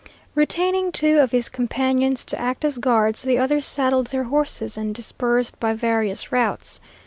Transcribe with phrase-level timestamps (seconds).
[0.33, 4.95] Retaining two of his companions to act as guards, the others saddled their horses and
[4.95, 6.79] dispersed by various routes.